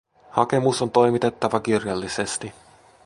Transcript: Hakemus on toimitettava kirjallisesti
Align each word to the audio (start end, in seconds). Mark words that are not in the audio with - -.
Hakemus 0.31 0.81
on 0.81 0.91
toimitettava 0.91 1.59
kirjallisesti 1.59 2.53